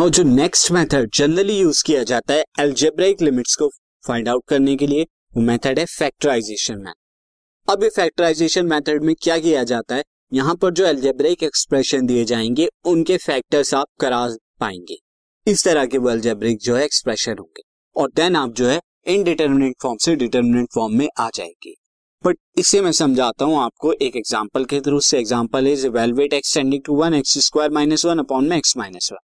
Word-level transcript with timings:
Now 0.00 0.10
जो 0.10 0.22
next 0.22 0.70
method 0.72 1.08
generally 1.14 1.58
use 1.58 1.82
किया 1.86 2.02
जाता 2.02 2.34
है 2.34 2.44
एल्जेब्रिक 2.60 3.22
लिमिट्स 3.22 3.56
को 3.56 3.68
फाइंड 4.04 4.28
आउट 4.28 4.42
करने 4.48 4.76
के 4.76 4.86
लिए, 4.86 5.02
वो 5.36 5.42
मेथड 5.42 5.78
है 5.78 5.84
फैक्टराइजेशन 5.86 6.78
मेथड 6.78 7.72
अब 7.72 7.82
ये 7.82 7.88
फैक्टराइजेशन 7.88 8.66
मेथड 8.66 9.04
में 9.04 9.14
क्या 9.22 9.38
किया 9.38 9.64
जाता 9.64 9.94
है? 9.94 10.02
यहाँ 10.32 10.54
पर 10.54 10.70
जो 10.70 10.86
एल्जेब्रिक 10.86 11.42
एक्सप्रेशन 11.42 12.06
दिए 12.06 12.24
जाएँगे, 12.24 12.68
उनके 12.84 13.16
फैक्टर्स 13.16 13.74
आप 13.74 13.86
करा 14.00 14.26
पाएँगे। 14.60 14.96
इस 15.46 15.64
तरह 15.64 15.86
के 15.86 15.98
वो 15.98 16.10
एल्जेब्रिक 16.10 16.58
जो 16.58 16.76
है 16.76 16.84
एक्सप्रेशन 16.84 17.38
होंगे। 17.38 17.62
और 17.96 18.10
देन 18.16 18.36
आप 18.36 18.52
जो 18.52 18.68
है 18.68 18.80
इनडिटर्मिनेट 19.06 19.74
फॉर्म 19.82 19.98
से 20.00 20.16
डिटर्मिनेट 20.16 20.74
फॉर्म 20.74 20.98
में 20.98 21.08
आ 21.18 21.30
जाएँगे। 21.34 21.74
बट 22.24 22.38
इसे 22.58 22.80
मैं 22.80 22.92
समझाता 22.92 23.44
हूँ 23.44 23.62
आपको 23.62 23.92
एक 23.92 24.16
एग्ज़ाम्पल 24.16 24.64
के 24.64 24.80
थ्रू 24.80 25.00
से। 25.00 25.18
Example 25.18 25.66
is 25.68 25.88
velvet 25.88 26.32
x tending 26.34 26.82
to 26.84 27.02
one 27.02 27.14
x 27.14 27.38
square 27.46 27.70
minus 27.70 28.04
one 28.04 28.18
upon 28.18 28.48
में 28.48 28.56
एक्स 28.56 28.76
माइनस 28.76 29.12
वन 29.12 29.26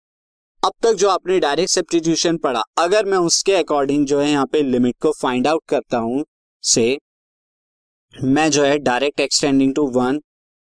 अब 0.62 0.72
तक 0.82 0.92
जो 0.92 1.08
आपने 1.08 1.38
डायरेक्ट 1.40 1.70
सब्सटीट्यूशन 1.70 2.36
पढ़ा, 2.36 2.62
अगर 2.78 3.04
मैं 3.04 3.18
उसके 3.18 3.52
अकॉर्डिंग 3.54 4.06
जो 4.06 4.18
है 4.20 4.30
यहाँ 4.30 4.46
पे 4.46 4.62
लिमिट 4.62 4.94
को 5.02 5.12
फाइंड 5.12 5.46
आउट 5.46 5.62
करता 5.68 5.98
हूँ, 5.98 6.24
से 6.64 6.98
मैं 8.14 8.50
जो 8.50 8.64
है 8.64 8.78
direct 8.78 9.20
x tending 9.20 9.74
to 9.74 9.86
one 9.90 10.20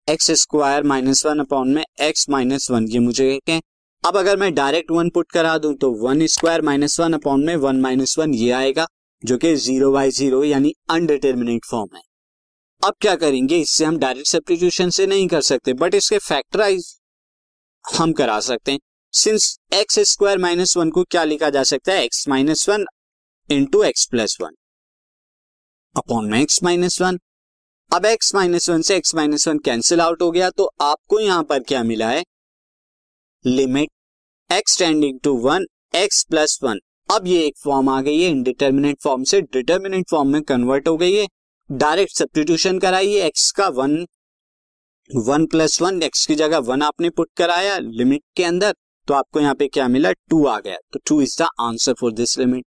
x 0.08 0.32
square 0.34 0.84
minus 0.84 1.26
one 1.26 1.40
upon 1.40 1.74
में 1.74 1.84
एक्स 2.02 2.30
माइनस 2.30 2.70
वन 2.72 2.88
ये 2.90 3.00
मुझे 3.00 3.38
कहें 3.48 3.62
अब 4.04 4.18
अगर 4.18 4.38
मैं 4.38 4.54
डायरेक्ट 4.54 4.92
वन 4.92 5.10
पुट 5.10 5.32
करा 5.32 5.58
दूँ 5.58 5.74
तो 5.76 5.92
one 6.00 6.26
square 6.28 6.62
minus 6.62 7.00
one 7.00 7.14
upon 7.14 7.44
में 7.46 7.56
वन 7.58 7.82
माइनस 7.82 8.18
वन 8.20 8.34
ये 8.36 8.50
आएगा, 8.52 8.88
जो 9.24 9.38
कि 9.38 9.56
ज़ीरो 9.58 9.92
बाई 9.92 10.12
ज़ीरो 10.12 10.44
यानी 10.44 10.74
अनडिटर्मिनेट 10.92 11.66
फॉर्म 11.66 11.96
है। 11.96 12.02
अब 12.82 12.94
क्या 13.02 13.16
करेंगे, 13.18 13.58
इससे 13.58 13.86
हम 13.86 13.98
डायरेक्ट 14.00 14.28
सब्सटीट्यूशन 14.28 14.90
से 14.90 15.06
नहीं 15.08 15.28
कर 15.28 15.42
सकते 15.44 15.74
बट 15.76 15.96
इसके 15.96 16.18
फैक्टराइज 16.20 16.94
हम 17.86 18.14
करा 18.14 18.40
सकते 18.42 18.72
हैं। 18.72 18.80
Since 19.14 19.58
x 19.74 20.00
square 20.10 20.38
minus 20.38 20.76
one 20.78 20.90
को 20.92 21.04
क्या 21.04 21.24
लिखा 21.24 21.50
जा 21.50 21.64
सकता 21.64 21.94
है? 21.94 22.04
X 22.04 22.28
minus 22.28 22.68
one 22.70 22.86
into 23.50 23.84
x 23.84 24.06
plus 24.06 24.38
one 24.42 24.56
upon 25.96 26.30
में 26.30 26.40
एक्स 26.42 26.62
माइनस 26.64 27.02
वन 27.02 27.20
अब 27.92 28.06
एक्स 28.06 28.34
माइनस 28.36 28.70
वन 28.70 28.82
से 28.82 28.96
x 28.98 29.14
minus 29.16 29.48
one 29.48 29.60
cancel 29.60 30.02
out 30.02 30.22
हो 30.22 30.32
गया 30.32 30.50
तो 30.50 30.70
आपको 30.82 31.20
यहाँ 31.20 31.44
पर 31.44 31.60
क्या 31.60 31.84
मिला 31.84 32.10
है? 32.10 32.24
Limit 33.46 34.54
x 34.54 34.78
tending 34.80 35.20
to 35.20 35.38
one 35.40 35.66
x 35.96 36.24
plus 36.24 36.60
one 36.64 36.80
अब 37.10 37.28
ये 37.28 37.46
एक 37.46 37.58
फॉर्म 37.58 37.90
आ 37.90 38.02
गई 38.02 38.22
है 38.22 38.30
इनडिटर्मिनेट 38.30 39.02
फॉर्म 39.04 39.24
से 39.24 39.42
डिटर्मिनेट 39.44 40.10
फॉर्म 40.10 40.30
में 40.30 40.42
कन्वर्ट 40.44 40.88
हो 40.88 40.98
गई 40.98 41.16
है। 41.16 41.28
डायरेक्ट 41.70 42.18
सब्सटीट्यूशन 42.18 42.80
कराइए 42.80 43.26
एक्स 43.26 43.52
का 43.52 43.68
one 43.72 44.06
one 45.10 45.46
plus 45.46 45.82
one 45.82 46.02
x 46.04 46.26
की 46.26 46.36
जगह 46.36 46.58
वन 46.68 46.82
आपने 46.82 47.10
पुट 47.10 47.30
कराया 47.38 47.78
लिमिट 47.80 48.24
के 48.36 48.44
अंदर। 48.44 48.74
तो 49.08 49.14
आपको 49.14 49.40
यहाँ 49.40 49.56
पे 49.56 49.68
क्या 49.68 49.88
मिला? 49.88 50.12
टू 50.12 50.46
आ 50.46 50.60
गया। 50.60 50.76
तो 50.94 51.00
two 51.08 51.22
is 51.22 51.36
the 51.42 51.48
answer 51.62 51.94
for 51.94 52.12
this 52.14 52.38
limit 52.40 52.66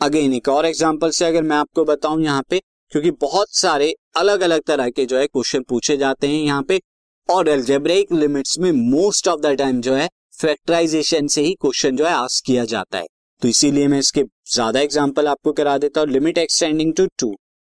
again 0.00 0.34
एक 0.34 0.48
और 0.48 0.66
एग्ज़ाम्पल 0.66 1.10
से 1.10 1.24
अगर 1.24 1.42
मैं 1.42 1.56
आपको 1.56 1.84
बताऊँ 1.84 2.22
यहाँ 2.22 2.42
पे, 2.50 2.60
क्योंकि 2.92 3.10
बहुत 3.20 3.54
सारे 3.54 3.92
अलग 4.16 4.40
अलग 4.40 4.62
तरह 4.66 4.90
के 4.90 5.04
जो 5.06 5.18
है 5.18 5.26
क्वेश्चन 5.26 5.62
पूछे 5.68 5.96
जाते 5.96 6.28
हैं 6.28 6.42
यहाँ 6.42 6.62
पे, 6.62 6.80
और 7.28 7.48
एल्जेब्रिक 7.48 8.12
लिमिट्स 8.12 8.58
में 8.58 8.70
मोस्ट 8.72 9.28
ऑफ़ 9.28 9.40
द 9.40 9.54
टाइम 9.58 9.80
जो 9.80 9.94
है 9.94 10.08
फैक्टराइजेशन 10.40 11.26
से 11.26 11.42
ही 11.42 11.54
क्वेश्चन 11.60 11.96
जो 11.96 12.06
है 12.06 12.12
आस्क 12.12 12.44
किया 12.46 12.64
जाता 12.64 12.98
है। 12.98 13.06
तो 13.42 13.48
इसीलिए 13.48 13.88
मैं 13.88 13.98
इसके 13.98 14.22
ज़्यादा 14.52 14.80
एग्ज़ाम्पल 14.80 15.28
आपको 15.28 15.52
करा 15.52 15.76
देता 15.78 16.00
हूँ 16.00 16.08
लिमिट 16.08 16.38
एक्सटेंडिंग 16.38 16.94
टू 16.94 17.06
टू 17.18 17.34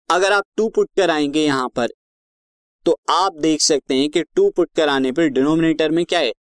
अगर 0.10 0.32
आप 0.32 0.44
टू 0.58 0.68
पुट 0.70 0.90
कराएँगे 0.98 1.44
यहाँ 1.44 1.68
पर 1.76 1.88
तो 2.86 2.98
आप 3.12 3.38
देख 3.40 3.62
सकते 3.62 3.96
हैं 3.96 4.10
कि 4.10 4.24
टू 4.36 4.50
पुट 4.50 4.70
कराने 4.76 5.12
पर 5.12 5.28
डिनोमिनेटर 5.30 5.92
में 5.92 6.04
क्या 6.06 6.20
है? 6.20 6.32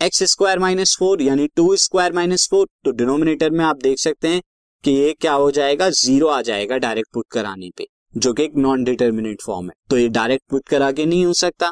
एक्स 0.00 0.22
स्क्वायर 0.22 0.58
माइनस 0.58 0.96
फोर 0.98 1.22
यानी 1.22 1.46
टू 1.56 1.74
स्क्वायर 1.76 2.12
माइनस 2.12 2.46
फोर 2.50 2.66
तो 2.84 2.90
डिनोमिनेटर 2.92 3.50
में 3.50 3.64
आप 3.64 3.76
देख 3.76 3.98
सकते 3.98 4.28
हैं 4.28 4.40
कि 4.84 4.90
ये 4.90 5.12
क्या 5.12 5.32
हो 5.32 5.50
जाएगा? 5.50 5.88
ज़ीरो 5.90 6.26
आ 6.28 6.40
जाएगा 6.42 6.76
डायरेक्ट 6.78 7.12
पुट 7.14 7.26
कराने 7.32 7.70
पे, 7.76 7.86
जो 8.14 8.32
कि 8.32 8.44
एक 8.44 8.56
नॉन 8.56 8.84
डिटर्मिनेट 8.84 9.42
फॉर्म 9.42 9.66
है। 9.66 9.74
तो 9.90 9.98
ये 9.98 10.08
डायरेक्ट 10.08 10.44
पुट 10.50 10.68
करा 10.68 10.90
के 10.92 11.06
नहीं 11.06 11.24
हो 11.24 11.32
सकता। 11.34 11.70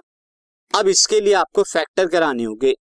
अब 0.71 0.89
इसके 0.89 1.21
लिए 1.21 1.33
आपको 1.35 1.63
फैक्टर 1.65 2.07
कराने 2.09 2.45
होंगे। 2.45 2.75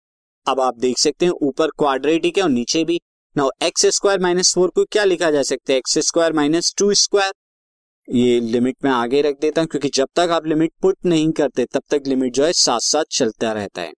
अब 0.45 0.59
आप 0.61 0.77
देख 0.79 0.97
सकते 0.97 1.25
हैं 1.25 1.33
ऊपर 1.41 1.69
क्वाड्रेटिक 1.77 2.37
है 2.37 2.43
और 2.43 2.49
नीचे 2.49 2.83
भी। 2.83 2.99
Now 3.35 3.49
x 3.63 3.85
square 3.87 4.19
minus 4.19 4.53
four 4.55 4.69
को 4.69 4.85
क्या 4.85 5.03
लिखा 5.05 5.31
जा 5.31 5.41
सकता 5.43 5.73
है? 5.73 5.77
X 5.77 5.97
square 5.99 6.33
minus 6.33 6.73
two 6.77 6.93
square 6.95 7.33
ये 8.07 8.39
लिमिट 8.41 8.75
में 8.83 8.91
आगे 8.91 9.21
रख 9.21 9.39
देता 9.41 9.61
हूँ, 9.61 9.67
क्योंकि 9.67 9.89
जब 9.89 10.07
तक 10.15 10.29
आप 10.31 10.45
लिमिट 10.47 10.71
पुट 10.81 10.97
नहीं 11.05 11.31
करते, 11.31 11.65
तब 11.65 11.81
तक 11.89 12.07
लिमिट 12.07 12.33
जो 12.33 12.45
है 12.45 12.53
साथ 12.55 12.79
साथ 12.81 13.03
चलता 13.11 13.51
रहता 13.53 13.81
है। 13.81 13.93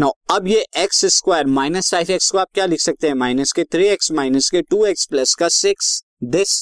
नाउ 0.00 0.10
अब 0.30 0.46
ये 0.46 0.58
x 0.76 1.04
square 1.06 1.46
minus 1.46 1.90
five 1.90 2.10
x 2.10 2.30
को 2.30 2.38
आप 2.38 2.48
क्या 2.54 2.66
लिख 2.66 2.80
सकते 2.80 3.06
हैं? 3.06 3.14
माइनस 3.14 3.52
के 3.52 3.62
थ्री 3.64 3.86
एक्स 3.86 4.10
माइनस 4.12 4.50
के 4.50 4.60
टू 4.62 4.84
एक्स 4.86 5.06
प्लस 5.06 5.34
का 5.34 5.48
six 5.48 5.88
this 6.24 6.52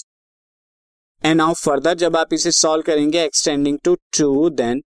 and 1.24 1.36
now 1.36 1.54
further 1.54 1.94
जब 1.94 2.16
आप 2.16 2.32
इसे 2.32 2.52
सॉल्व 2.52 2.82
करेंगे 2.82 3.22
एक्सटेंडिंग 3.24 3.78
टू 3.84 3.94
टू 4.18 4.48
देन 4.50 4.82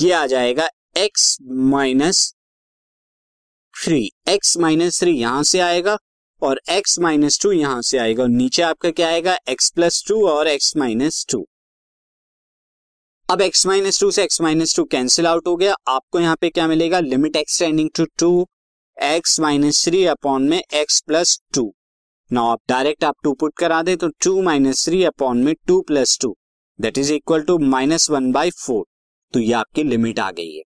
ये 0.00 0.12
आ 0.12 0.26
जाएगा 0.26 0.68
x 0.96 1.36
minus 1.42 2.32
three 3.74 4.10
x 4.28 4.56
minus 4.58 5.00
three 5.00 5.16
यहाँ 5.18 5.42
से 5.42 5.60
आएगा 5.60 5.96
और 6.42 6.60
एक्स 6.70 6.98
माइनस 6.98 7.40
टू 7.42 7.52
यहाँ 7.52 7.82
से 7.82 7.98
आएगा। 7.98 8.22
और 8.22 8.28
नीचे 8.28 8.62
आपका 8.62 8.90
क्या 8.90 9.08
आएगा? 9.08 9.36
एक्स 9.48 9.70
प्लस 9.70 10.04
टू 10.08 10.26
और 10.28 10.48
एक्स 10.48 10.76
माइनस 10.76 11.24
टू 11.28 11.46
अब 13.28 13.40
x 13.40 13.66
माइनस 13.66 13.98
टू 14.00 14.10
से 14.10 14.24
x 14.24 14.40
minus 14.40 14.74
two 14.76 14.82
cancel 14.84 15.26
out 15.26 15.46
हो 15.48 15.54
गया। 15.56 15.74
आपको 15.88 16.20
यहाँ 16.20 16.36
पे 16.40 16.48
क्या 16.50 16.66
मिलेगा? 16.68 16.98
Limit 17.00 17.36
x tending 17.36 17.88
to 17.96 18.04
two 18.18 18.46
x 18.96 19.38
minus 19.40 19.84
three 19.84 20.04
upon 20.06 20.48
में 20.48 20.60
x 20.80 21.00
प्लस 21.02 21.38
टू 21.54 21.72
नाउ 22.30 22.48
आप 22.48 22.60
डायरेक्ट 22.68 23.04
आप 23.04 23.14
टू 23.24 23.32
पुट 23.32 23.54
करा 23.58 23.82
दे 23.82 23.96
तो 23.96 24.08
टू 24.24 24.42
माइनस 24.42 24.84
थ्री 24.84 25.02
अपॉन 25.04 25.42
में 25.44 25.54
two 25.66 25.80
plus 25.82 26.18
two 26.22 26.34
that 26.78 26.98
is 26.98 27.12
equal 27.12 27.42
to 27.42 27.58
minus 27.60 28.08
one 28.10 28.30
by 28.32 28.50
four 28.58 28.84
तो 29.34 29.40
ये 29.40 29.52
आपकी 29.54 29.82
लिमिट 29.84 30.20
आ 30.20 30.30
गई 30.32 30.54
है। 30.56 30.62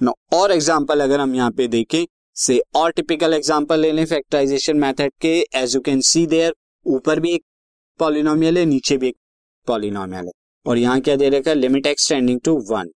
नो 0.00 0.14
और 0.34 0.52
एग्ज़ाम्पल 0.52 1.00
अगर 1.00 1.20
हम 1.20 1.34
यहाँ 1.34 1.50
पे 1.50 1.68
देखें, 1.68 2.04
से 2.36 2.62
और 2.76 2.92
टिपिकल 2.92 3.34
एग्ज़ाम्पल 3.34 3.80
ले 3.80 3.92
लें 3.92 4.04
फैक्टराइजेशन 4.06 4.76
मेथड 4.78 5.12
के। 5.20 5.36
As 5.54 5.74
you 5.74 5.80
can 5.82 6.00
see 6.04 6.26
there 6.28 6.54
ऊपर 6.86 7.20
भी 7.20 7.34
एक 7.34 7.44
पॉलिनोमियल 8.00 8.58
है, 8.58 8.64
नीचे 8.66 8.96
भी 8.96 9.08
एक 9.08 9.16
पॉलिनोमियल 9.66 10.24
है। 10.24 10.32
और 10.66 10.78
यहाँ 10.78 11.00
क्या 11.00 11.16
दे 11.16 11.28
रखा 11.28 11.50
है? 11.50 11.56
लिमिट 11.56 11.86
एक्सटेंडिंग 11.86 12.40
टू 12.44 12.54
वन 12.70 12.90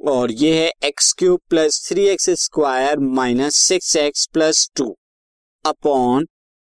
और 0.00 0.32
ये 0.32 0.52
है 0.62 0.70
x 0.84 1.12
cube 1.12 1.40
plus 1.50 1.80
three 1.88 2.06
x 2.08 2.28
square 2.40 2.98
minus 2.98 3.56
six 3.58 3.96
x 3.96 4.26
plus 4.32 4.68
two 4.76 4.96
upon 5.64 6.26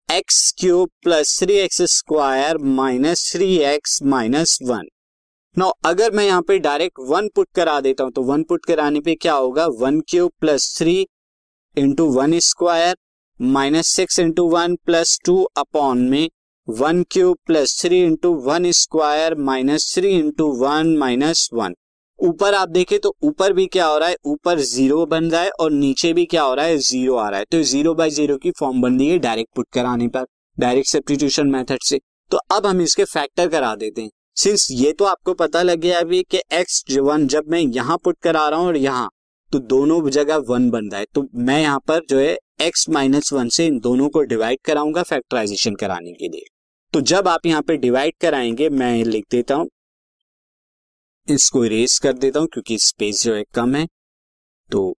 x 0.09 0.51
cube 0.59 0.90
plus 1.03 1.40
three 1.40 1.53
x 1.53 1.81
square 1.91 2.57
minus 2.57 3.31
three 3.34 3.57
x 3.73 4.01
minus 4.03 4.57
one 4.63 4.88
no 5.57 5.69
अगर 5.85 6.12
मैं 6.12 6.25
यहाँ 6.25 6.41
पे 6.41 6.57
डायरेक्ट 6.59 7.00
वन 7.00 7.28
पुट 7.35 7.47
करा 7.56 7.79
देता 7.81 8.03
हूँ 8.03 8.12
तो 8.12 8.22
वन 8.24 8.44
पुट 8.44 8.66
कराने 8.66 9.00
पे 9.01 9.16
क्या 9.16 9.34
होगा? 9.34 9.66
One 9.68 10.00
cube 10.09 10.31
plus 10.39 10.78
three 10.78 10.95
into 11.78 12.06
one 12.12 12.39
square 12.39 12.95
minus 13.39 13.88
six 13.88 14.19
into 14.19 14.47
one 14.50 14.75
plus 14.75 15.19
two 15.25 15.44
upon 15.57 16.09
में 16.09 16.29
one 16.68 17.02
cube 17.12 17.38
plus 17.48 17.82
three 17.82 18.00
into 18.04 18.32
one 18.44 18.72
square 18.72 19.36
minus 19.40 19.94
three 19.94 20.10
into 20.10 20.48
one 20.56 20.88
minus 20.98 21.48
one. 21.54 21.74
ऊपर 22.20 22.54
आप 22.54 22.70
देखें 22.70 22.98
तो 23.00 23.14
ऊपर 23.24 23.54
भी 23.54 23.66
क्या 23.68 23.86
हो 23.86 23.98
रहा 23.98 24.10
है? 24.10 24.16
ऊपर 24.26 24.60
ज़ीरो 24.62 25.06
बन 25.06 25.30
रहा 25.32 25.42
है 25.42 25.50
और 25.52 25.72
नीचे 25.72 26.12
भी 26.14 26.26
क्या 26.26 26.42
हो 26.44 26.54
रहा 26.54 26.66
है? 26.66 26.78
ज़ीरो 26.78 27.16
आ 27.16 27.28
रहा 27.30 27.40
है। 27.40 27.46
तो 27.52 27.62
ज़ीरो 27.64 27.94
बाय 27.96 28.10
ज़ीरो 28.10 28.38
की 28.38 28.52
फॉर्म 28.52 28.82
बन 28.82 28.98
रही 29.00 29.08
है 29.10 29.20
डायरेक्ट 29.20 29.56
पुट 29.56 29.68
कराने 29.74 30.08
पर, 30.08 30.26
डायरेक्ट 30.58 30.90
सब्सटीट्यूशन 30.90 31.48
मेथड 31.48 31.84
से। 31.84 32.00
तो 32.32 32.38
अब 32.52 32.66
हम 32.66 32.82
इसके 32.82 33.04
फैक्टर 33.06 33.48
करा 33.48 33.74
देते 33.76 34.02
हैं। 34.02 34.10
सिंस 34.38 34.68
ये 34.72 34.92
तो 34.92 35.06
आपको 35.06 35.34
पता 35.36 35.62
लग 35.64 35.80
गया 35.80 36.00
अभी 36.00 36.22
कि 36.31 36.42
एक्स 36.54 36.84
वन 36.92 37.28
जब 37.28 37.50
मैं 37.50 37.60
यहाँ 37.60 37.98
पुट 38.04 38.18
करा 38.24 38.48
रहा 38.50 38.60
हूँ 38.60 38.68
और 38.68 38.78
यहाँ 38.78 39.10
तो 39.52 39.60
दोनों 39.70 40.10
जगह 40.10 40.44
वन 40.50 40.70
बन 40.70 40.90
रहा 40.92 41.00
है। 41.00 41.06
तो 41.13 41.28
मैं 41.38 41.62
यहाँ 41.62 41.80
पर 41.88 42.02
जो 42.10 42.20
है 42.20 42.38
एक्स 42.62 42.88
माइनस 42.90 43.34
वन 43.34 43.50
से 43.50 43.66
इन 43.66 43.80
दोनों 43.80 44.10
को 44.10 44.22
डिवाइड 44.25 44.60
कराऊँगा 44.66 45.04
फैक्टराइजेशन 45.06 45.75
कराने 45.75 46.12
के 46.12 46.28
लिए। 46.28 46.46
तो 46.94 47.01
जब 47.01 47.28
आप 47.28 47.45
यहाँ 47.45 47.62
पे 47.62 47.75
डिवाइड 47.78 48.13
कराएँगे, 48.22 48.69
मैं 48.69 49.04
लिख 49.06 49.25
देता 49.31 49.56
हूँ। 49.56 49.68
इसको 51.28 51.63
इरेज 51.66 51.98
कर 52.00 52.13
देता 52.13 52.39
हूँ 52.39 52.48
क्योंकि 52.48 52.78
स्पेस 52.80 53.24
जो 53.24 53.34
है 53.36 53.44
कम 53.54 53.75
है। 53.75 53.86
तो 54.69 54.94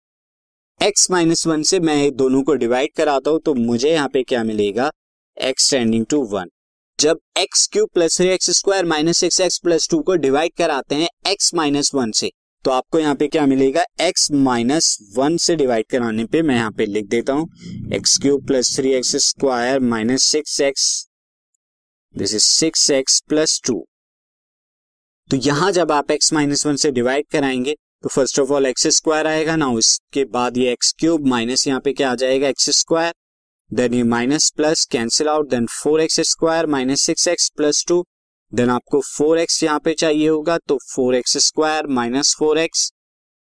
x 0.80 1.10
माइनस 1.10 1.46
वन 1.46 1.62
से 1.62 1.80
मैं 1.80 2.10
दोनों 2.16 2.42
को 2.42 2.54
डिवाइड 2.54 2.92
कराता 2.96 3.30
हूँ 3.30 3.40
तो 3.40 3.54
मुझे 3.54 3.90
यहाँ 3.90 4.08
पे 4.08 4.22
क्या 4.22 4.42
मिलेगा? 4.44 4.90
x 5.36 5.70
टेंडिंग 5.70 6.04
टू 6.06 6.22
वन 6.26 6.50
जब 6.98 7.18
x 7.38 7.66
cube 7.72 7.88
plus 7.94 8.18
three 8.18 8.28
x 8.28 8.50
square 8.58 8.84
minus 8.84 9.18
six 9.18 9.40
x 9.40 9.58
plus 9.58 9.88
two 9.90 10.00
को 10.02 10.14
डिवाइड 10.16 10.52
कराते 10.58 10.94
हैं, 10.94 11.08
x 11.28 11.54
माइनस 11.54 11.94
वन 11.94 12.10
से 12.12 12.30
तो 12.64 12.70
आपको 12.70 12.98
यहाँ 12.98 13.14
पे 13.14 13.28
क्या 13.28 13.46
मिलेगा? 13.46 13.84
x 14.02 14.30
माइनस 14.32 14.96
वन 15.16 15.36
से 15.36 15.56
डिवाइड 15.56 15.86
कराने 15.90 16.24
पे 16.26 16.42
मैं 16.42 16.54
यहाँ 16.54 16.70
पे 16.70 16.86
लिख 16.86 17.06
देता 17.08 17.32
हूँ। 17.32 17.48
X 17.94 18.18
cube 18.18 18.46
plus 18.46 18.76
three 18.76 18.92
x 18.92 19.16
square 19.26 19.80
minus 19.80 20.22
six 20.24 20.60
x 20.60 21.07
this 22.14 22.34
is 22.34 22.42
six 22.42 22.90
x 22.90 23.20
plus 23.28 23.60
two 23.66 23.84
तो 25.30 25.36
यहाँ 25.36 25.70
जब 25.72 25.92
आप 25.92 26.06
x 26.06 26.32
माइनस 26.32 26.66
वन 26.66 26.76
से 26.76 26.90
डिवाइड 26.90 27.26
कराएँगे 27.32 27.74
तो 28.02 28.08
first 28.08 28.38
of 28.40 28.52
all 28.52 28.66
x 28.66 28.86
square 28.86 29.26
आएगा 29.26 29.56
ना 29.56 29.68
उसके 29.72 30.24
बाद 30.24 30.56
ये 30.56 30.72
एक्स 30.72 30.92
क्यूब 30.98 31.26
माइनस 31.26 31.66
यहाँ 31.68 31.80
पे 31.80 31.92
क्या 31.92 32.10
आ 32.10 32.14
जाएगा 32.14 32.48
एक्स 32.48 32.70
स्क्वायर 32.78 33.14
देन 33.70 33.94
ये 33.94 34.02
minus 34.02 34.50
plus 34.50 34.84
cancel 34.86 35.28
out 35.28 35.48
then 35.50 35.66
four 35.72 36.00
x 36.00 36.20
square 36.20 36.66
minus 36.66 37.00
six 37.00 37.28
x 37.28 37.48
plus 37.56 37.84
two 37.88 38.04
then 38.52 38.70
आपको 38.70 39.00
फोर 39.06 39.38
एक्स 39.38 39.62
यहाँ 39.62 39.80
पे 39.80 39.94
चाहिए 39.94 40.28
होगा 40.28 40.58
तो 40.58 40.78
four 40.94 41.14
x 41.14 41.36
square 41.46 41.86
minus 41.92 42.34
four 42.38 42.58
x 42.58 42.90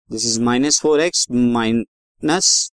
this 0.09 0.25
is 0.25 0.39
minus 0.41 0.79
four 0.81 1.01
x 1.01 1.25
minus 1.31 2.71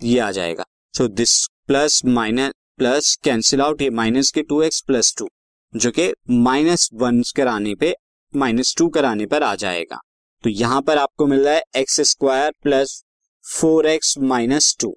ये 0.00 0.18
आ 0.18 0.30
जाएगा। 0.30 0.64
So 0.94 1.08
this 1.08 1.46
plus 1.66 2.04
minus 2.04 2.52
plus 2.80 3.14
cancel 3.24 3.60
out 3.60 3.82
ये 3.82 3.88
माइनस 3.90 4.30
के 4.32 4.42
टू 4.42 4.60
एक्स 4.62 4.80
प्लस 4.80 5.14
टू 5.18 5.28
जो 5.72 5.90
कि 5.90 6.08
माइनस 6.30 6.88
वन 6.94 7.22
कराने 7.36 7.74
पे 7.74 7.92
माइनस 8.32 8.74
टू 8.78 8.88
कराने 8.88 9.26
पर 9.26 9.42
आ 9.42 9.54
जाएगा। 9.54 10.00
तो 10.44 10.50
यहाँ 10.50 10.80
पर 10.82 10.98
आपको 10.98 11.26
मिल 11.26 11.40
रहा 11.40 11.54
है 11.54 11.62
x 11.76 12.00
square 12.10 12.52
plus 12.62 13.02
four 13.44 13.86
x 13.86 14.16
minus 14.24 14.74
two 14.80 14.94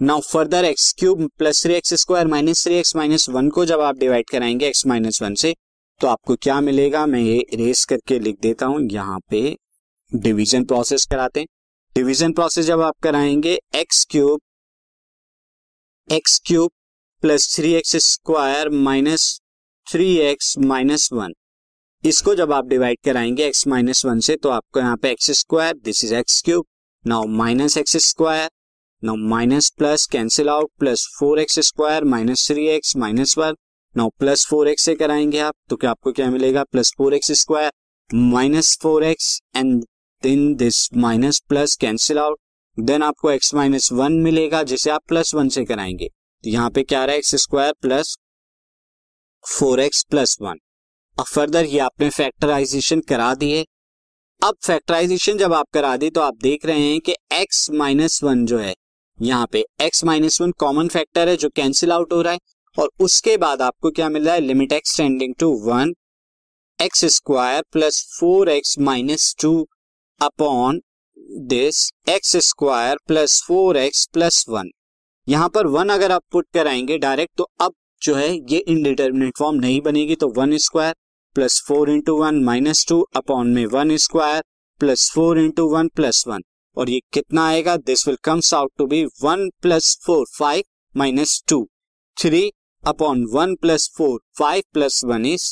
now 0.00 0.20
further 0.22 0.64
x 0.64 0.92
cube 0.98 1.28
plus 1.38 1.62
three 1.62 1.74
x 1.74 1.94
square 2.00 2.26
minus 2.26 2.64
three 2.64 2.74
x 2.74 2.96
minus 2.96 3.28
one 3.28 3.50
को 3.50 3.64
जब 3.64 3.80
आप 3.80 3.98
डिवाइड 3.98 4.30
कराएँगे 4.30 4.68
एक्स 4.68 4.86
माइनस 4.86 5.22
वन 5.22 5.34
से 5.34 5.54
तो 6.00 6.08
आपको 6.08 6.36
क्या 6.42 6.60
मिलेगा? 6.60 7.06
मैं 7.06 7.20
ये 7.20 7.38
रेस 7.54 7.84
करके 7.84 8.18
लिख 8.18 8.40
देता 8.42 8.66
हूँ। 8.66 8.80
यहाँ 8.92 9.20
पे 9.30 9.56
डिवीज़न 10.12 10.64
प्रोसेस 10.64 11.06
कराते 11.10 11.40
हैं। 11.40 11.46
डिवीज़न 11.94 12.32
प्रोसेस 12.32 12.66
जब 12.66 12.80
आप 12.80 12.98
कराएँगे 13.02 13.58
x 13.74 14.04
cube 14.10 14.40
x 16.08 16.40
cube 16.46 16.70
plus 17.22 17.56
three 17.56 17.72
x 17.72 17.96
square 17.96 18.68
minus 18.68 19.40
three 19.86 20.06
x 20.18 20.58
minus 20.58 21.08
one 21.12 21.32
इसको 22.04 22.34
जब 22.34 22.52
आप 22.52 22.66
डिवाइड 22.66 22.98
कराएँगे 23.04 23.46
एक्स 23.46 23.66
माइनस 23.66 24.04
वन 24.04 24.20
से 24.20 24.36
तो 24.36 24.48
आपको 24.48 24.80
यहाँ 24.80 24.96
पे 24.96 25.10
x 25.10 25.30
square 25.30 25.74
this 25.84 26.04
is 26.04 26.14
x 26.14 26.40
cube 26.42 26.64
now 27.06 27.26
minus 27.26 27.76
x 27.76 27.96
square 27.96 28.48
now 29.02 29.16
minus 29.16 29.68
plus 29.70 30.06
cancel 30.06 30.48
out 30.48 30.70
plus 30.78 31.06
four 31.18 31.40
x 31.40 31.58
square 31.60 32.04
minus 32.04 32.46
three 32.48 32.66
x 32.66 32.96
minus 32.96 33.36
one 33.38 33.56
now 33.96 34.08
plus 34.18 34.46
four 34.46 34.68
x 34.68 34.82
से 34.82 34.94
कराएँगे 34.94 35.38
आप 35.38 35.54
तो 35.70 35.76
क्या 35.76 35.90
आपको 35.90 36.12
क्या 36.12 36.30
मिलेगा? 36.30 36.64
Plus 36.64 36.92
four 36.98 37.14
x 37.14 37.32
square 37.32 37.70
minus 38.14 38.76
four 38.82 39.04
x 39.04 39.40
and 39.56 39.82
then 40.22 40.54
this 40.54 40.88
minus 40.96 41.40
plus 41.48 41.76
cancel 41.76 42.18
out 42.18 42.38
then 42.78 43.02
आपको 43.02 43.30
x 43.30 43.54
minus 43.54 43.92
one 43.92 44.12
मिलेगा, 44.12 44.62
जिसे 44.62 44.90
आप 44.90 45.02
प्लस 45.08 45.34
वन 45.34 45.48
से 45.48 45.64
कराएँगे। 45.64 46.08
यहाँ 46.44 46.70
पे 46.70 46.82
क्या 46.82 47.04
रहा 47.04 47.12
है? 47.12 47.18
X 47.18 47.34
square 47.34 47.72
plus 47.82 48.16
four 49.44 49.80
x 49.80 50.02
plus 50.10 50.36
one 50.42 50.58
अब 51.18 51.24
फर्दर 51.26 51.64
ये 51.64 51.78
आपने 51.78 52.08
फैक्टराइजेशन 52.10 53.00
करा 53.00 53.34
दिए। 53.34 53.64
अब 54.42 54.56
फैक्टराइजेशन 54.64 55.38
जब 55.38 55.52
आप 55.54 55.66
करा 55.74 55.96
दी 55.96 56.10
तो 56.10 56.20
आप 56.20 56.36
देख 56.42 56.64
रहे 56.66 56.80
हैं 56.80 57.00
कि 57.00 57.14
x 57.34 57.68
माइनस 57.72 58.22
वन 58.24 58.44
जो 58.46 58.58
है, 58.58 58.74
यहाँ 59.18 59.46
पे 59.52 59.64
x 59.80 60.04
minus 60.04 60.40
one 60.40 60.52
common 60.58 60.88
factor 60.88 61.28
है 61.28 61.36
जो 61.36 61.48
कैंसिल 61.48 61.92
आउट 61.92 62.12
हो 62.12 62.22
रहा 62.22 62.32
है। 62.32 62.38
और 62.76 62.90
उसके 63.00 63.36
बाद 63.36 63.62
आपको 63.62 63.90
क्या 63.90 64.08
मिल 64.08 64.24
रहा 64.24 64.34
है? 64.34 64.40
Limit 64.40 64.72
x 64.72 64.96
tending 64.96 65.34
to 65.40 65.52
one 65.64 65.94
x 66.78 67.04
square 67.14 67.62
plus 67.72 68.02
four 68.18 68.48
x 68.48 68.78
minus 68.80 69.34
two 69.40 69.68
upon 70.20 70.80
this 71.48 71.88
x 72.08 72.36
square 72.46 72.96
plus 73.06 73.42
four 73.42 73.76
x 73.76 74.06
plus 74.12 74.44
one 74.48 74.70
यहाँ 75.30 75.48
पर 75.48 75.66
वन 75.66 75.88
अगर 75.88 76.12
आप 76.12 76.22
पुट 76.32 76.46
कराएँगे 76.54 76.96
डायरेक्ट 76.98 77.36
तो 77.36 77.46
अब 77.60 77.72
जो 78.02 78.14
है 78.14 78.28
ये 78.52 78.58
इनडिटर्मिनेट 78.58 79.36
फॉर्म 79.38 79.56
नहीं 79.56 79.80
बनेगी 79.80 80.14
तो 80.14 80.28
one 80.36 80.56
square 80.56 80.94
plus 81.36 81.60
four 81.66 81.90
into 81.90 82.16
one 82.16 82.42
minus 82.44 82.84
two 82.88 83.00
upon 83.16 83.48
में 83.54 83.66
one 83.72 83.96
square 83.96 84.42
plus 84.80 85.10
four 85.14 85.38
into 85.38 85.66
one 85.68 85.88
plus 85.88 86.24
one 86.28 86.42
और 86.76 86.90
ये 86.90 87.00
कितना 87.12 87.46
आएगा? 87.48 87.76
This 87.76 88.06
will 88.08 88.16
comes 88.24 88.52
out 88.54 88.72
to 88.78 88.86
be 88.86 89.04
one 89.22 89.48
plus 89.62 89.96
four 90.06 90.24
five 90.38 90.62
minus 90.94 91.42
two 91.48 91.66
three 92.16 92.42
upon 92.82 93.24
one 93.32 93.54
plus 93.62 93.88
four 93.96 94.18
five 94.38 94.62
plus 94.72 95.04
one 95.04 95.26
is 95.26 95.46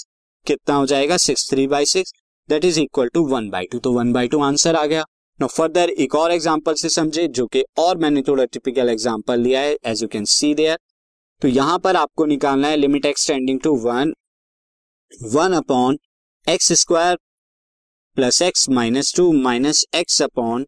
कितना 0.46 0.74
हो 0.74 0.86
जाएगा? 0.86 1.16
Six 1.16 1.48
three 1.50 1.66
by 1.66 1.86
six 1.86 2.12
that 2.48 2.64
is 2.64 2.80
equal 2.80 3.08
to 3.14 3.24
one 3.28 3.48
by 3.50 3.66
two 3.72 3.78
तो 3.78 3.92
one 3.92 4.12
by 4.12 4.28
two 4.28 4.42
answer 4.42 4.76
आ 4.76 4.84
गया। 4.86 5.04
No 5.38 5.46
further 5.46 5.90
एक 5.90 6.14
और 6.14 6.32
example 6.32 6.74
से 6.74 6.88
समझे, 6.88 7.26
जो 7.28 7.46
कि 7.46 7.62
और 7.78 7.98
मैंने 7.98 8.22
थोड़ा 8.28 8.44
टिपिकल 8.44 8.88
एग्ज़ाम्पल 8.88 9.40
लिया 9.40 9.60
है 9.60 9.76
as 9.86 10.02
you 10.02 10.08
can 10.08 10.24
see 10.26 10.54
there 10.54 10.78
तो 11.42 11.48
यहाँ 11.48 11.78
पर 11.78 11.96
आपको 11.96 12.24
निकालना 12.26 12.68
है 12.68 12.76
limit 12.76 13.06
x tending 13.06 13.60
to 13.60 13.74
one 13.80 14.12
one 15.32 15.52
upon 15.52 15.98
x 16.46 16.72
square 16.80 17.16
plus 18.16 18.40
x 18.42 18.68
minus 18.70 19.14
two 19.16 19.30
minus 19.34 19.84
x 19.94 20.20
upon 20.22 20.66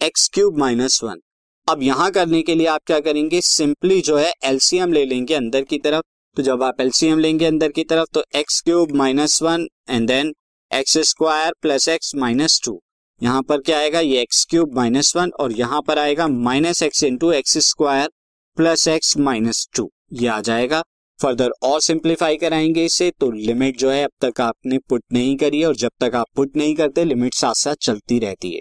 x 0.00 0.28
cube 0.34 0.58
minus 0.58 1.00
one 1.04 1.20
अब 1.68 1.82
यहाँ 1.82 2.10
करने 2.10 2.42
के 2.42 2.54
लिए 2.54 2.66
आप 2.66 2.80
क्या 2.86 2.98
करेंगे? 3.00 3.40
सिंपली 3.40 4.00
जो 4.00 4.16
है 4.16 4.32
एलसीएम 4.44 4.92
ले 4.92 5.04
लेंगे 5.04 5.34
अंदर 5.34 5.64
की 5.64 5.78
तरफ़। 5.78 6.02
तो 6.36 6.42
जब 6.42 6.62
आप 6.62 6.80
एलसीएम 6.80 7.18
लेंगे 7.18 7.46
अंदर 7.46 7.72
की 7.72 7.84
तरफ़ 7.84 8.08
तो 8.14 8.24
x 8.36 8.60
cube 8.60 8.96
minus 8.96 9.42
one 9.42 9.66
and 9.88 10.08
then 10.08 10.34
x 10.70 10.98
square 11.08 11.52
plus 11.62 11.88
x 11.88 12.14
minus 12.16 12.60
two 12.64 12.78
यहाँ 13.20 13.42
पर 13.42 13.60
क्या 13.60 13.78
आएगा? 13.78 14.00
ये 14.00 14.20
एक्स 14.22 14.44
क्यूब 14.50 14.74
माइनस 14.74 15.16
वन 15.16 15.30
और 15.40 15.52
यहाँ 15.52 15.80
पर 15.82 15.98
आएगा 15.98 16.26
minus 16.28 16.82
x 16.82 17.02
into 17.02 17.30
x 17.32 17.56
square 17.68 18.08
plus 18.56 18.86
x 18.88 19.16
minus 19.18 19.66
two 19.76 19.90
ये 20.12 20.28
आ 20.28 20.40
जाएगा। 20.40 20.82
फर्दर 21.20 21.50
और 21.62 21.80
सिंप्लीफाई 21.80 22.36
कराएँगे 22.36 22.84
इसे 22.84 23.10
तो 23.10 23.30
लिमिट 23.30 23.78
जो 23.78 23.90
है 23.90 24.02
अब 24.04 24.10
तक 24.20 24.40
आपने 24.40 24.78
पुट 24.88 25.02
नहीं 25.12 25.36
करी 25.36 25.60
है 25.60 25.66
और 25.66 25.76
जब 25.76 25.90
तक 26.00 26.14
आप 26.14 26.26
पुट 26.36 26.56
नहीं 26.56 26.74
करते 26.76 27.04
लिमिट 27.04 27.34
साथ 27.34 27.54
साथ 27.54 27.74
चलती 27.82 28.18
रहती 28.18 28.54
है। 28.54 28.60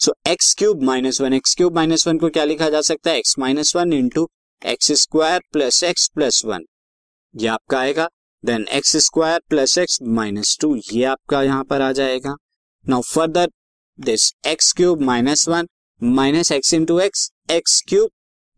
So 0.00 0.14
x 0.28 0.54
cube 0.54 0.82
minus 0.82 1.20
one 1.20 1.32
x 1.32 1.54
cube 1.54 1.76
minus 1.76 2.06
one 2.08 2.18
को 2.18 2.28
क्या 2.30 2.44
लिखा 2.44 2.70
जा 2.70 2.80
सकता 2.82 3.10
है? 3.10 3.18
X 3.18 3.38
minus 3.38 3.76
one 3.76 3.92
into 3.92 4.28
x 4.62 4.92
square 5.00 5.40
plus 5.52 5.82
x 5.84 6.08
plus 6.14 6.44
one 6.44 6.64
ये 7.34 7.48
आपका 7.48 7.78
आएगा। 7.78 8.08
Then 8.44 8.66
x 8.72 8.96
square 9.04 9.40
plus 9.48 9.78
x 9.78 9.98
minus 10.10 10.56
two 10.60 10.76
ये 10.92 11.04
आपका 11.06 11.42
यहाँ 11.42 11.64
पर 11.64 11.82
आ 11.82 11.92
जाएगा। 11.92 12.36
Now 12.86 13.02
further 13.04 13.50
this 13.98 14.32
x 14.46 14.72
cube 14.72 15.00
minus 15.02 15.48
one 15.48 15.66
minus 16.02 16.50
x 16.52 16.72
into 16.74 16.98
x 17.00 17.30
x 17.50 17.80
cube 17.88 18.10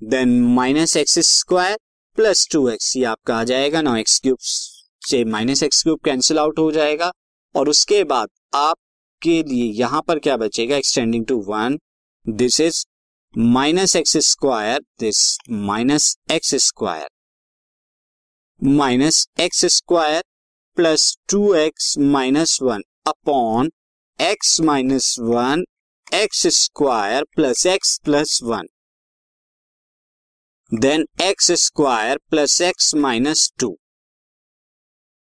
then 0.02 0.28
minus 0.54 0.96
x 0.96 1.18
square 1.28 1.76
plus 2.18 2.46
two 2.52 2.68
x 2.68 2.96
ये 2.96 3.04
आपका 3.04 3.36
आ 3.36 3.44
जाएगा। 3.44 3.82
ना 3.82 3.96
एक्स 3.98 4.18
क्यूब 4.20 4.38
से 4.40 5.24
minus 5.24 5.62
x 5.62 5.82
cube 5.82 5.98
cancel 6.04 6.38
out 6.38 6.58
हो 6.58 6.70
जाएगा। 6.72 7.10
और 7.54 7.68
उसके 7.68 8.02
बाद 8.04 8.28
आपके 8.54 9.42
लिए 9.42 9.70
यहाँ 9.72 10.02
पर 10.08 10.18
क्या 10.18 10.36
बचेगा? 10.36 10.76
X tending 10.76 11.26
to 11.26 11.38
one 11.48 11.78
this 12.24 12.60
is 12.60 12.84
minus 13.34 13.96
x 13.96 14.16
square 14.26 14.80
this 15.00 15.38
minus 15.50 16.16
x 16.32 16.54
square 16.66 17.08
minus 18.60 19.26
x 19.40 19.64
square 19.76 20.22
plus 20.76 21.16
two 21.30 21.54
x 21.54 21.96
minus 21.98 22.58
one 22.62 22.82
upon 23.06 23.70
x 24.18 24.60
minus 24.60 25.16
one 25.20 25.62
x 26.14 26.46
square 26.56 27.24
plus 27.34 27.64
x 27.66 27.96
plus 28.04 28.38
one 28.42 28.66
then 30.72 31.06
x 31.22 31.50
square 31.60 32.18
plus 32.30 32.60
x 32.60 32.94
minus 32.94 33.50
two 33.58 33.76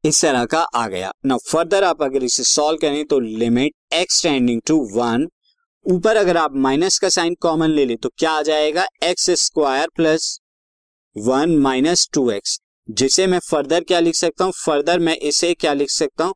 इस 0.04 0.20
तरह 0.22 0.44
का 0.44 0.62
आ 0.74 0.86
गया। 0.88 1.12
ना 1.26 1.36
further 1.36 1.84
आप 1.84 2.02
अगर 2.02 2.24
इसे 2.24 2.44
solve 2.44 2.78
करें 2.78 3.04
तो 3.06 3.20
limit 3.20 3.94
x 3.94 4.22
tending 4.22 4.60
to 4.66 4.78
one 4.94 5.26
ऊपर 5.86 6.16
अगर 6.16 6.36
आप 6.36 6.56
माइनस 6.66 6.98
का 6.98 7.08
साइन 7.08 7.34
कॉमन 7.40 7.70
ले 7.70 7.84
लें 7.84 7.96
तो 7.96 8.08
क्या 8.18 8.32
आ 8.32 8.42
जाएगा? 8.42 8.86
X 9.02 9.30
square 9.40 9.88
plus 9.96 10.38
one 11.16 11.56
minus 11.58 12.08
two 12.12 12.30
x 12.30 12.60
जिसे 12.88 13.26
मैं 13.26 13.38
फर्दर 13.40 13.84
क्या 13.84 14.00
लिख 14.00 14.14
सकता 14.14 14.44
हूँ? 14.44 14.52
फर्दर 14.56 14.98
मैं 15.00 15.16
इसे 15.18 15.54
क्या 15.54 15.72
लिख 15.72 15.90
सकता 15.90 16.24
हूँ? 16.24 16.34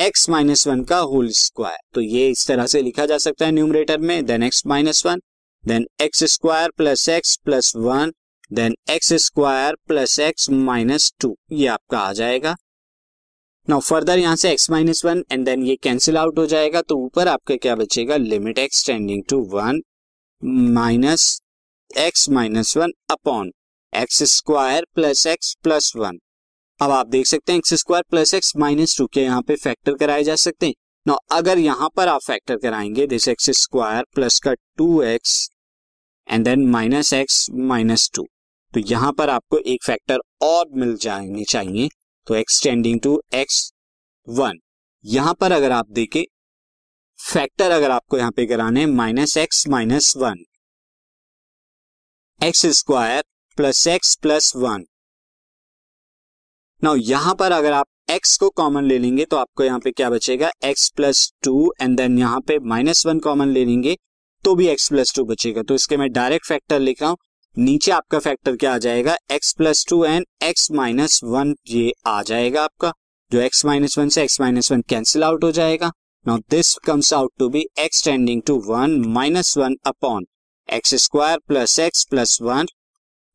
एक्स 0.00 0.28
माइनस 0.30 0.66
वन 0.68 0.82
का 0.84 0.98
होल 1.10 1.28
स्क्वायर 1.28 1.78
तो 1.94 2.00
ये 2.00 2.28
इस 2.30 2.46
तरह 2.48 2.66
से 2.66 2.80
लिखा 2.82 3.04
जा 3.06 3.16
सकता 3.18 3.46
है 3.46 3.52
न्यूमरेटर 3.52 3.98
में 3.98 4.24
then 4.26 4.42
x 4.42 4.62
minus 4.66 5.04
one 5.06 5.20
then 5.64 5.86
x 6.00 6.22
square 6.32 6.70
plus 6.76 7.08
x 7.08 7.34
plus 7.44 7.72
one 7.76 8.12
then 8.50 8.76
x 8.90 9.12
square 9.24 9.76
plus 9.86 10.18
x 10.20 10.48
minus 10.50 11.12
two 11.20 11.34
ये 11.52 11.66
आपका 11.66 11.98
आ 11.98 12.12
जाएगा। 12.12 12.54
नाउ 13.68 13.80
फर्दर 13.80 14.18
यहाँ 14.18 14.36
से 14.36 14.52
x 14.52 14.70
minus 14.70 15.04
one 15.04 15.24
and 15.32 15.44
then 15.44 15.64
ये 15.66 15.76
कैंसिल 15.82 16.18
आउट 16.18 16.38
हो 16.38 16.46
जाएगा 16.46 16.82
तो 16.82 16.96
ऊपर 16.96 17.28
आपका 17.28 17.56
क्या 17.56 17.74
बचेगा? 17.76 18.16
Limit 18.16 18.58
x 18.58 18.86
tending 18.86 19.22
to 19.28 19.40
one 19.52 19.82
minus 20.74 21.40
x 21.90 22.28
minus 22.30 22.76
one 22.76 22.92
upon 23.10 23.52
x 23.92 24.22
square 24.36 24.86
plus 24.94 25.26
x 25.26 25.54
plus 25.62 25.92
one 25.96 26.18
अब 26.80 26.90
आप 26.90 27.06
देख 27.06 27.26
सकते 27.26 27.52
हैं 27.52 27.58
x 27.58 27.72
square 27.74 28.02
plus 28.10 28.32
x 28.34 28.52
minus 28.56 28.96
two 28.98 29.06
के 29.06 29.20
यहाँ 29.20 29.40
पे 29.42 29.54
फैक्टर 29.56 29.94
कराए 29.94 30.22
जा 30.24 30.34
सकते 30.36 30.66
हैं। 30.66 30.74
नो 31.06 31.14
अगर 31.32 31.58
यहाँ 31.58 31.88
पर 31.96 32.08
आप 32.08 32.20
फैक्टर 32.20 32.56
कराएँगे 32.56 33.06
दिस 33.06 33.26
एक्स 33.28 33.50
स्क्वायर 33.60 34.04
प्लस 34.14 34.38
का 34.38 34.52
two 34.52 35.00
x 35.02 35.32
and 36.28 36.44
then 36.44 36.66
minus 36.70 37.12
x 37.12 37.46
minus 37.70 38.08
two 38.14 38.24
तो 38.72 38.80
यहाँ 38.80 39.12
पर 39.12 39.30
आपको 39.30 39.58
एक 39.58 39.84
फैक्टर 39.84 40.18
और 40.42 40.68
मिल 40.74 40.94
जाने 40.96 41.44
चाहिए। 41.44 41.88
तो 42.26 42.34
एक्सटेंडिंग 42.34 43.00
टू 43.00 43.20
एक्स 43.34 43.70
वन 44.28 44.58
यहाँ 45.04 45.34
पर 45.34 45.52
अगर 45.52 45.72
आप 45.72 45.90
देखें 45.90 46.22
फैक्टर 47.18 47.70
अगर 47.70 47.90
आपको 47.90 48.18
यहाँ 48.18 48.30
पे 48.30 48.46
कराने 48.46 48.84
minus 48.86 49.36
x 49.36 49.66
minus 49.68 50.12
one 50.16 50.44
x 52.40 52.64
square 52.78 53.24
plus 53.58 53.86
x 53.86 54.14
plus 54.16 54.52
one 54.56 54.84
now 56.82 56.96
यहाँ 56.96 57.34
पर 57.34 57.52
अगर 57.52 57.72
आप 57.72 57.86
x 58.10 58.36
को 58.38 58.48
कॉमन 58.50 58.84
ले 58.84 58.98
लेंगे 58.98 59.24
तो 59.24 59.36
आपको 59.36 59.64
यहाँ 59.64 59.78
पे 59.78 59.90
क्या 59.90 60.10
बचेगा? 60.10 60.50
x 60.64 60.88
plus 60.96 61.32
two 61.44 61.72
and 61.80 61.96
then 61.96 62.18
यहाँ 62.18 62.40
पे 62.40 62.58
माइनस 62.64 63.04
वन 63.06 63.18
कॉमन 63.18 63.48
ले 63.48 63.64
लेंगे 63.64 63.96
तो 64.44 64.54
भी 64.54 64.66
x 64.74 64.88
प्लस 64.88 65.12
टू 65.14 65.24
बचेगा। 65.24 65.62
तो 65.62 65.74
इसके 65.74 65.96
मैं 65.96 66.10
डायरेक्ट 66.12 66.46
फैक्टर 66.46 66.78
लिख 66.80 67.02
रहा 67.02 67.10
हूँ। 67.10 67.16
नीचे 67.56 67.90
आपका 67.92 68.18
फैक्टर 68.18 68.56
क्या 68.56 68.74
आ 68.74 68.78
जाएगा? 68.78 69.16
x 69.32 69.52
plus 69.56 69.84
two 69.88 70.04
and 70.04 70.26
x 70.44 70.70
minus 70.72 71.20
one 71.24 71.54
ये 71.68 71.92
आ 72.06 72.22
जाएगा 72.22 72.62
आपका। 72.64 72.92
जो 73.30 73.42
x 73.48 73.64
माइनस 73.66 73.98
वन 73.98 74.08
से 74.08 74.26
x 74.26 74.40
minus 74.40 74.72
one 74.72 74.82
cancel 74.88 75.24
out 75.24 75.44
हो 75.44 75.50
जाएगा। 75.52 75.90
Now 76.26 76.38
this 76.50 76.74
comes 76.84 77.12
out 77.14 77.32
to 77.38 77.48
be 77.48 77.64
x 77.80 78.04
tending 78.04 78.42
to 78.42 78.58
one 78.66 78.98
minus 79.08 79.56
one 79.58 79.76
upon 79.86 80.26
x 80.68 80.94
square 81.02 81.38
plus 81.48 81.78
x 81.80 82.04
plus 82.04 82.38
one 82.42 82.66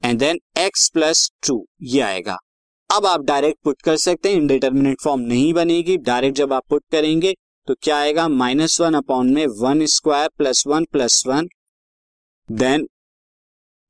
and 0.04 0.20
then 0.20 0.40
x 0.60 0.90
plus 0.94 1.30
two 1.48 1.64
ये 1.82 2.02
आएगा। 2.02 2.38
अब 2.94 3.06
आप 3.06 3.22
direct 3.22 3.58
put 3.64 3.82
कर 3.82 3.96
सकते 3.98 4.30
हैं 4.30 4.36
indeterminate 4.38 5.00
form 5.02 5.22
नहीं 5.22 5.54
बनेगी। 5.54 5.96
डायरेक्ट 6.00 6.38
जब 6.38 6.52
आप 6.54 6.64
पुट 6.70 6.84
करेंगे 6.92 7.34
तो 7.68 7.76
क्या 7.82 7.98
आएगा? 7.98 8.28
माइनस 8.30 8.80
वन 8.82 8.94
अपॉन 8.94 9.30
में 9.34 9.46
one 9.60 9.86
square 9.88 10.30
plus 10.38 10.64
one 10.68 10.86
plus 10.92 11.24
one 11.28 11.48
then 12.50 12.88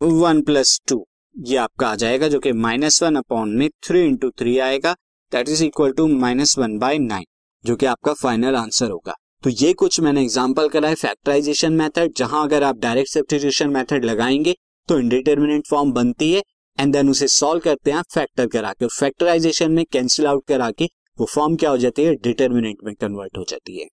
one 0.02 0.42
plus 0.42 0.80
two 0.90 1.06
ये 1.36 1.58
आपका 1.58 1.88
आ 1.88 1.96
जाएगा, 1.96 2.28
जो 2.28 2.40
कि 2.40 2.52
माइनस 2.54 3.02
वन 3.04 3.16
अपॉन 3.16 3.50
में 3.50 3.70
थ्री 3.84 4.06
इंटू 4.06 4.30
थ्री 4.32 4.58
आएगा। 4.60 4.96
That 5.32 5.50
is 5.50 5.64
equal 5.64 5.92
to 5.92 6.08
minus 6.10 6.58
one 6.58 6.78
by 6.80 7.00
nine 7.00 7.26
जो 7.66 7.76
कि 7.76 7.86
आपका 7.86 8.14
फाइनल 8.14 8.56
आंसर 8.56 8.90
होगा। 8.92 9.16
तो 9.44 9.50
ये 9.52 9.74
कुछ 9.76 10.00
मैंने 10.00 10.22
एग्ज़ाम्पल 10.22 10.70
करा 10.70 10.90
है 10.90 10.96
फैक्टराइजेशन 10.96 11.74
मेथड 11.74 12.14
जहाँ 12.18 12.44
अगर 12.44 12.64
आप 12.64 12.80
डायरेक्ट 12.80 13.12
सब्सटीट्यूशन 13.12 13.70
मेथड 13.70 14.06
लगाएँगे 14.06 14.56
तो 14.90 15.00
इंडिटर्मिनेट 15.00 15.68
फॉर्म 15.68 15.92
बनती 15.94 16.34
है। 16.34 16.44
एंड 16.80 16.94
देन 16.94 17.10
उसे 17.10 17.28
सॉल्व 17.28 17.60
करते 17.60 17.92
हैं 17.92 18.02
फैक्टर 18.14 18.48
करा 18.48 18.74
के 18.74 18.88
फैक्टराइजेशन 18.88 19.72
में 19.72 19.86
कैंसिल 19.92 20.28
आउट 20.28 20.46
करा 20.48 20.72
के 20.72 20.90
वो 21.20 21.26
फॉर्म 21.26 21.56
क्या 21.56 21.70
हो 21.70 21.78
जाती 21.78 22.04
है? 22.04 22.16
डिटर्मिनेंट 22.16 22.78
में 22.84 22.94
कन्वर्ट 22.96 23.38
हो 23.38 23.46
जाती 23.50 23.80
है। 23.82 23.88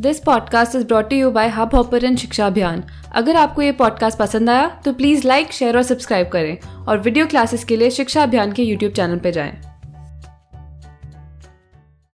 This 0.00 0.20
podcast 0.20 0.76
is 0.76 0.86
brought 0.86 1.12
you 1.12 1.30
by 1.30 1.48
Hubhopper 1.74 2.16
शिक्षा 2.16 2.46
अभियान 2.46 2.84
अगर 3.14 3.36
आपको 3.36 3.62
ये 3.62 3.72
पॉडकास्ट 3.72 4.18
पसंद 4.18 4.50
आया 4.50 4.68
तो 4.84 4.92
प्लीज़ 4.92 5.26
लाइक 5.26 5.52
शेयर 5.52 5.76
और 5.76 5.82
सब्सक्राइब 5.82 6.28
करें। 6.28 6.84
और 6.86 6.98
वीडियो 6.98 7.26
क्लासेस 7.26 7.64
के 7.64 7.76
लिए 7.76 7.90
शिक्षा 7.90 8.22
अभियान 8.22 8.52
के 8.52 8.62
यूट्यूब 8.62 8.92
चैनल 8.92 9.18
पर 9.18 9.30
जाएँ। 9.30 9.71